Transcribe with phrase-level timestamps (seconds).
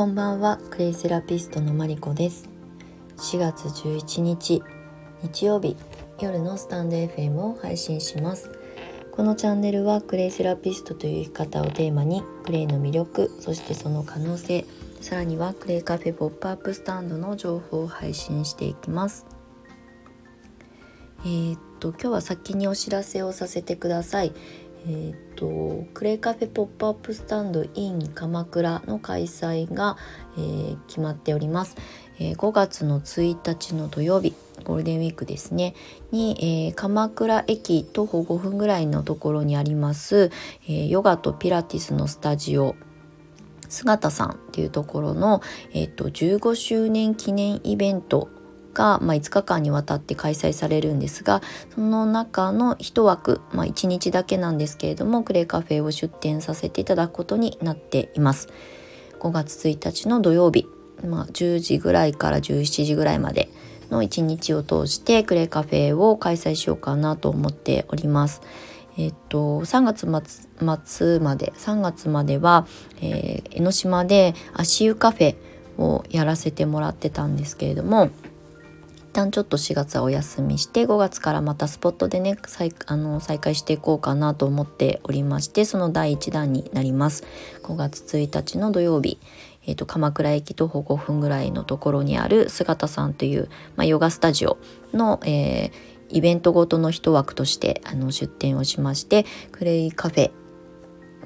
[0.00, 0.58] こんばんは。
[0.70, 2.48] クレイセラピストのマリコです。
[3.18, 4.62] 4月11日
[5.22, 5.76] 日曜日
[6.18, 8.50] 夜のスタンド FM を配信します。
[9.12, 14.64] このチャンネルはクレイセラピストという生き方をテーマにクレイの魅力そしてその可能性
[15.02, 19.26] さらにはクレイカフェポップアップスタンドの情報を配信していきます。
[21.26, 24.32] えー、っと今日は先にお知らせをさせてください。
[24.86, 29.96] えーと、クレイカフェポップアップスタンド in 鎌倉の開催が、
[30.36, 31.76] えー、決まっております、
[32.18, 34.34] えー、5月の1日の土曜日
[34.64, 35.74] ゴールデンウィークですね。
[36.10, 40.30] に、えー、鎌倉駅徒歩5分ぐらいのところにあります、
[40.68, 42.76] えヨガとピラティスのスタジオ
[43.68, 45.40] 姿さんっていうところの、
[45.72, 48.28] えーと15周年記念イベント
[48.72, 51.42] が、まあ、5日間にわたって開催されるんですが
[51.74, 58.48] その中の1枠、まあ、1日だけなんですけれどもクレイカフェを出店させていただくことになっています。
[59.18, 60.66] 5月1日の土曜日、
[61.04, 63.50] まあ、10時ぐらいから17時ぐらいまで
[63.90, 68.40] の1日を通してクレイカフェを開催しようかなと思っております。
[68.96, 70.00] えっと、3月
[70.84, 72.66] 末まで3月までは、
[73.00, 75.36] えー、江ノ島で足湯カフェ
[75.78, 78.10] をやらせてもらってたんですけれども
[79.12, 87.24] 旦ちょっと4月はお休みして5月からまたスポットでね再あの再開していこうかなと思っておりましてその第1弾になります。
[87.62, 89.18] 5月1日の土曜日、
[89.66, 94.58] えーと、鎌倉駅徒歩5分ぐらいのところにある姿さんという、まあ、ヨガスタジオ
[94.92, 95.72] の、えー、
[96.08, 100.30] イベントごとの一枠としてあの出店をしましてクレイカフェ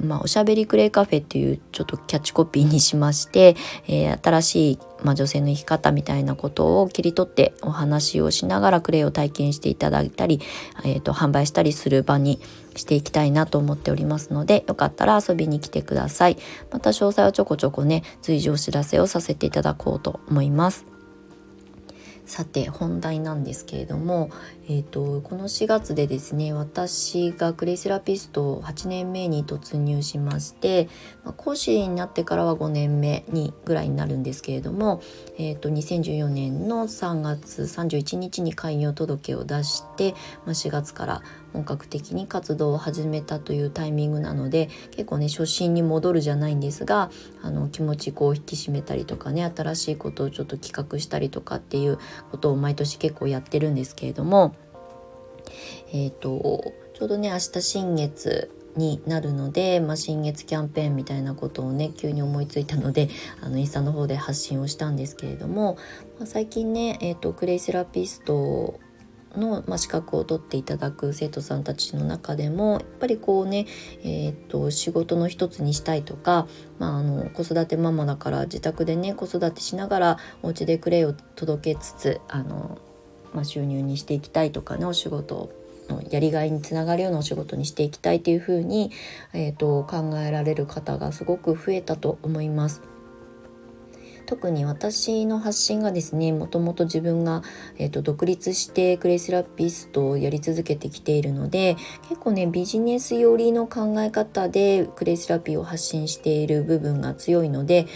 [0.00, 3.56] まあ、おしゃべりクレイカフェっていうちょっとキャッチコピーにしまして、
[3.88, 10.40] えー、新しい、まあ、女性の生き方みたいなことを切り取ってお話をしながらクレイを体験していただいたり、
[10.84, 12.40] えーと、販売したりする場に
[12.76, 16.38] していきたいなと思っておりますのでよかったら遊びに来てください。
[16.70, 20.91] また詳細はちょこちょこね随時お知らせをさせていただこうと思います。
[22.24, 24.30] さて本題なんですけれども、
[24.66, 30.88] えーと、この4月でですね私がクレイセラピスト8年目に突入しまして、
[31.24, 35.02] まあ、講師になってからは5年目にぐらいになるんですけれども、
[35.36, 40.12] えーと、2014年の3月31日に開業届を出して、
[40.44, 41.22] まあ、4月から
[41.52, 47.10] 本格的に活動を始めたというタイミングなので結構ね初心に戻るじゃないんですが
[47.42, 51.98] あの気持ちこう引き締めたりとかね新しいことをちょっと企画したりとかっていう
[52.30, 54.54] ことを毎年結構やってるんですけれども
[55.92, 63.08] えっ、ー、とちょうどね明日新月になるので、まあ、新月キャンペーンみたいなことをね急に思いついたので
[63.42, 65.76] あのインスタの方で発信をしたんですけれども、
[66.18, 68.80] まあ、最近ね、えーと、クレイセラピスト
[69.36, 73.66] の、まあ、資格を取っていただく生徒さんたちの中でもやっぱりこうね、
[74.02, 76.46] えーと、仕事の一つにしたいとか、
[76.78, 82.78] まあ、あの子育てママだから自宅でね子育てしながらお家でクレイを届けつつあの、
[83.32, 85.50] まあ、収入にしていきたいとかねお仕事
[85.88, 88.92] のやりがいにつながるようなお仕事にしていきたいというふうに、
[89.32, 92.82] えーと考えられる方がすごく増えたと思います。
[94.32, 97.42] 特に私の発信がですねもともと自分が、
[97.76, 101.76] えーと、独立してクレイセラピストをやり続けてきているので
[102.08, 107.86] 結構ねビジネス寄りの考え方でクレイセラピーを発信している部分が強いので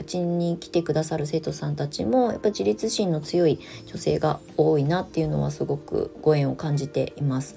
[0.00, 7.54] うちに来てくださる生徒さんたちもやっぱ自立心の強い女性が多いなっていうのはすごくご縁を感じています。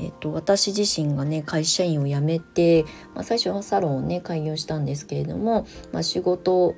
[0.00, 2.84] えっと、私自身がね会社員を辞めて、
[3.14, 6.74] まあ、最初はサロンをね開業したんですけれども、まあ、仕事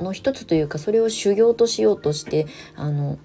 [0.00, 2.46] の一つというかそれを修行としようとして
[2.76, 3.18] あの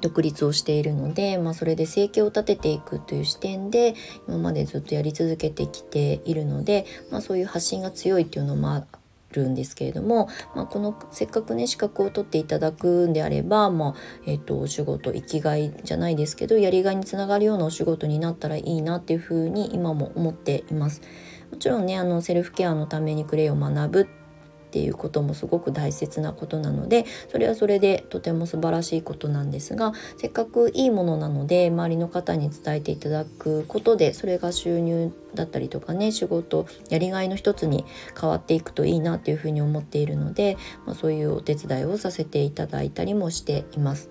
[0.00, 3.94] 独立をしているので、まあ、それで生計を立てていくという視点で
[4.28, 8.84] 今までずっとやり続けてきているので、まあ、そういう発信が強いっていうのもあ
[9.30, 13.94] るんですけれども、まあ、このせっかくね資格を取っていただくんであれば、まあ
[14.26, 21.00] えーと、お仕事生きがいじゃないですけどやりがいにつながるようなお仕事になったらいいなっていうふうに今も思っています。
[21.52, 24.08] もちろんねあのセルフケアのためにクレイを学ぶ
[24.72, 37.84] っていうこともすごく大切なことなのでそれはそれでとても素晴らしいことなんですがせっかくいいものなので周りの方に伝えていただくことでそれが収入だったりとかね仕事やりがいの一つに
[38.18, 44.08] 変わっていくといいなというふうに思っているので、まあ、そういうお手伝いをさせていただいたりもしています。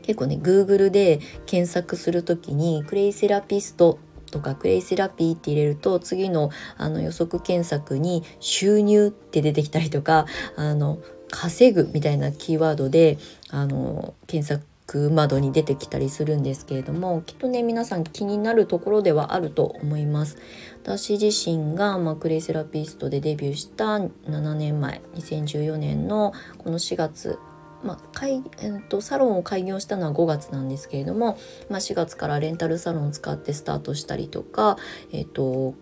[0.00, 3.98] 結構ね Google で検索する時にクレイセラピスト
[4.32, 10.26] とかクレイセラピーって入れると次のあの予測検索に収入って出てきたりとか
[10.56, 10.98] あの
[11.30, 13.18] 稼ぐみたいなキーワードで
[13.50, 20.36] あの検索窓に出てきたりするんですけれどもきっとね皆さん気になるところではあると思います。
[20.82, 27.38] 私自身が、まあ、クレイセラピストでデビューした7年前2014年のこの4月
[27.84, 31.38] まあえーと、サロンを開業したのは5月なんですけれども、
[31.68, 34.76] まあ、4月からレンタルサロンを使ってスタートしたりとか、
[35.12, 35.74] えーと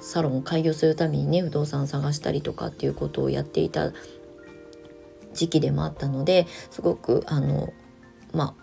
[0.00, 3.92] サロンを開業するためにね不動産探したりとかっていうことをやっていた
[5.34, 7.72] 時期でもあったのですごくあの
[8.32, 8.60] まあ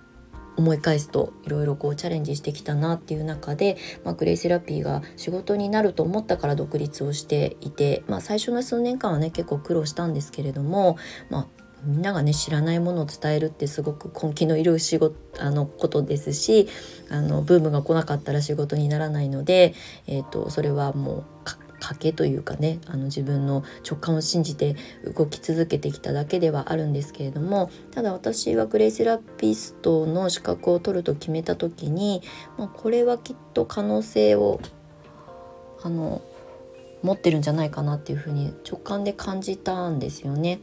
[0.57, 10.97] 思い返すといろいろこうチャレンジしてきたなっていう中で、まあ、クレイセラピーが仕事になると思ったから独立をしていて、まあ、最初の数年間はね結構苦労したんですけれども、
[11.29, 11.47] まあ、
[11.83, 16.67] みんながね知らないものを伝えるってすごく根気のいる仕事あのことですし
[17.09, 19.73] あのブームが来なかったら仕事にならないので、
[20.07, 21.25] えーと、それはもう
[21.79, 24.75] 賭けというかねあの自分の直感を信じて
[25.15, 32.23] 動き続けてきただけではあるんですけれどもただ私はグレイセラピストの資格を取ると決めた時に、
[32.57, 34.59] まあ、これはきっと可能性を
[35.83, 36.21] あの
[37.03, 40.59] 持ってるんじゃないかなっていうふうに直感で感じたんですよね。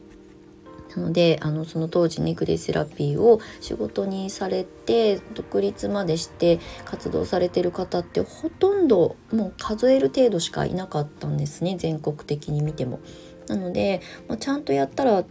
[0.95, 12.99] なのであのその当時にグレイセラピーを仕事にされて独立までして活動されてる方ってほとんどもう数える程度しかいなかったんですね全国的に見ても。
[13.47, 15.23] なので、まあ、ちゃんとやったら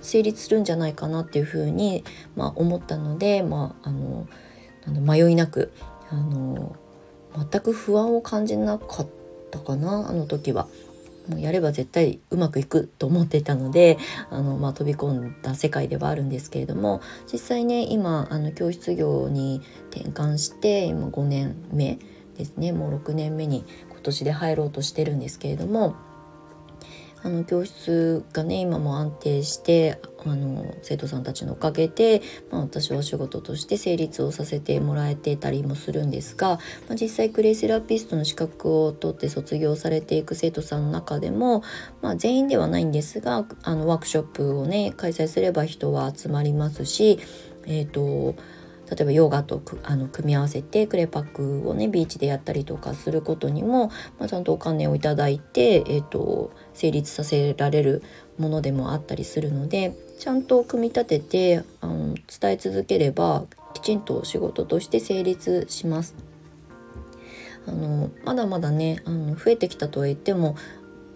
[0.00, 2.04] 成立するんじゃないかなっていうふうに、
[2.34, 4.26] まあ、思ったので、まあ、あの
[4.86, 5.72] 迷いなく
[6.08, 6.74] あの
[7.36, 9.08] 全く不安を感じなかっ
[9.50, 10.68] たかなあの時は。
[11.30, 13.98] もうやれば絶対うまくいくと思ってたので
[14.30, 17.00] あの、まあ、飛び込んだ世界ではあるんですけれども
[17.32, 21.98] 実際ね今あの教室業に転換して今5年目
[22.36, 22.72] ですね。
[22.72, 25.94] もう6年目に今年で入ろうとしてるんですけれども
[27.22, 36.58] あの教室がね今も安定してあの生徒さんたちのおかげで、まあ、私はお仕事として成立をさせてもらえてたりもするんですが、
[36.88, 41.62] まあ、実際クレイセラピストの資格を取って卒業されていく生徒さんの中でも、
[42.02, 47.18] まあ、全員ではないんですがあのワークショップをね開催すれば人は集まりますし
[47.66, 48.34] えっ、ー、と
[48.90, 53.88] 例えばヨガとあの組み合わせてクレパックをねビーチでやったりとかすることにも、
[54.18, 58.02] まあ、ちゃんとお金をいただいて、えーと、成立させられる
[58.38, 63.44] ものでもあったりするのでちゃんと組み立ててあの伝え続ければ
[63.74, 66.14] きちんと仕事として成立します。
[67.66, 70.56] あのまだまだねあの増えてきたとは言っても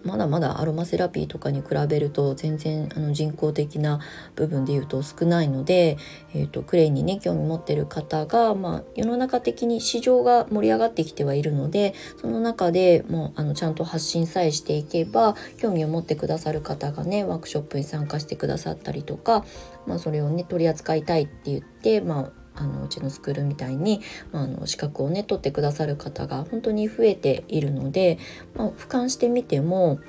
[0.05, 3.99] まだまだアロマセラピーとかに比べると全然あの人工的な
[4.35, 5.97] 部分で言うと少ないので、
[6.33, 19.43] えーと、クレイにね興味持ってる方が、まあ、世の中的に市場が盛り上がってきてはいるのでその中でもうあのちゃんと発信さえしていけば興味を持ってくださる方がねワークショップに参加してくださったりとか、
[19.87, 28.17] まあ、それをね取り扱いたいって言って、まああのうちのスクールみたいに、まあ、あの資格をね取ってくださる方が本当に増えているので、
[28.55, 29.99] まあ、俯瞰してみても、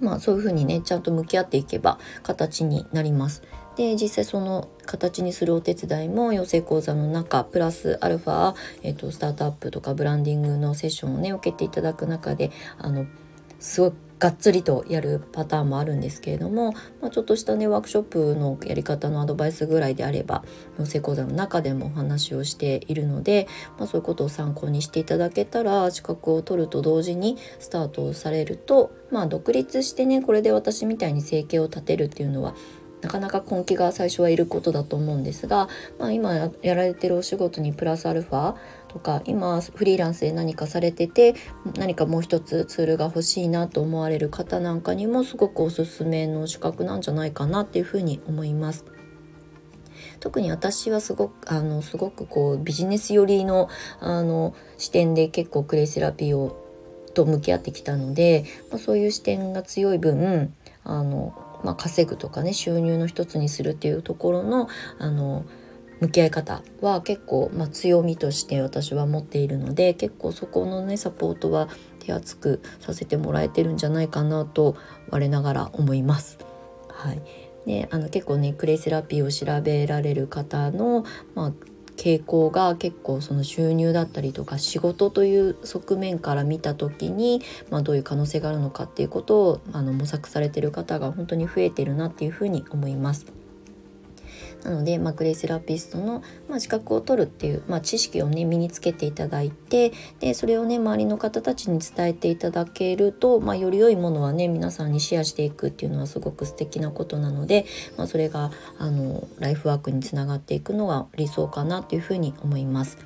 [0.00, 3.42] まあ、そういうふうにねちゃんと向き合っていけば形になります。
[3.76, 13.06] で実際その形にするお手伝いも養成講座の中プラスアルファ、えーと、とスタートアップとかブランディングのセッションをね受けていただく中であの
[13.60, 13.92] すごい
[14.22, 20.44] がっつりとやるパターンもあるんですけれども、まあ、ちょっとしたねワークショップのやり方のアドバイスぐらいであれば
[20.78, 23.48] 養成講座の中でもお話をしているので、
[23.78, 32.54] まあ、そういうことを参考にしていただけたら資格を取ると同時にスタートをされると、まあ、独立してねこれで私みたいに生計を立てるっていうのは
[33.02, 38.54] なかなか根気が最初はいることだと思うんですが、まあ、今やられてるお仕事にプラスアルファ
[38.92, 41.34] とか今フリーランスで何かされてて
[41.76, 48.84] 何かもう一つツールが欲しいなと思われる方なんかにもすごくおすすめの資格なんじゃないかなっていうふうに思います。
[50.20, 53.68] 特に私はすごくあのすごくこうビジネス寄りの
[53.98, 56.62] あの視点で結構クレイセラピーを
[57.14, 61.34] と向き合ってきたので、まあ、そういう視点が強い分あの、
[61.64, 64.68] まあ、稼ぐとかね収入の一つにするっていうところの
[64.98, 65.44] あの
[66.02, 71.68] 向き合い方は結構、まあ、強みとして私は持っているので結構そこのねサポートは
[72.00, 74.76] 手厚くさせてもらえてるんじゃないかなと
[75.10, 76.38] 我ながら思います。
[76.88, 77.22] はい
[77.66, 81.04] であの結構ねクレイセラピーを調べられる方の、
[81.36, 81.52] まあ、
[81.96, 87.40] 傾向が結構その収入だったりとか仕事という側面から見た時に、
[87.70, 93.26] まあ、どういう可能性があるのかっていうことをあの模索されてる方が本当に増えてるなっていうふうに思います。
[94.64, 107.66] なので、まあ、グレイセラピストの、まあ、資格を取るっていう、まあ、知識をね身につけていただいてでそれをね周りの方たちに伝えていただけると、まあ、より良いものはね皆さんにシェアしていくっていうのはすごく素敵なことなので、
[107.96, 112.98] まあ、それがあのライフワークにつながっていくのが理想かなというふうに思います。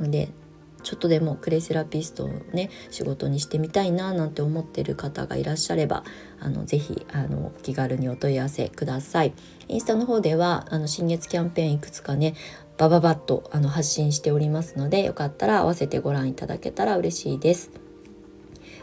[0.00, 0.28] ので
[0.86, 6.04] ちょっとでもクレイセラピストをね仕事にしてみたいななんて思ってる方がいらっしゃれば
[6.38, 9.32] あのぜひあの気軽にお問い合わせください。
[9.66, 12.34] インスタの方ではあの新月キャンペーンいくつかね
[12.78, 17.85] バババッとあの発信しておりますのでよかったら合わせてご覧いただけたら嬉しいです。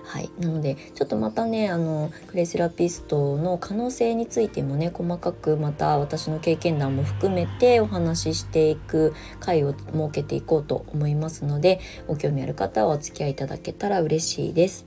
[0.04, 14.86] はい、なのでちょっとまたねあのクレイセラピストの可能性についてもね細かくまた私の経験談も含めてお話ししていく回を設けていこうと思いますのでご興味ある方はお付き合いいただけたら嬉しいです。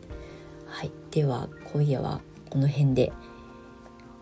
[0.67, 2.21] はい、では今夜は
[2.51, 3.13] この辺で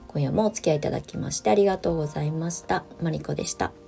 [0.08, 2.84] 今夜もお付き合いいただきましてありがとうございました。
[3.02, 3.83] マリコでした。